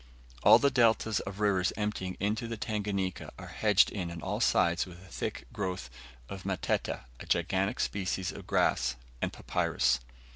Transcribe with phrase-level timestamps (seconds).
[0.41, 4.87] All the deltas of rivers emptying into the Tanganika are hedged in on all sides
[4.87, 5.91] with a thick growth
[6.27, 9.99] of matete, a gigantic species of grass, and papyrus.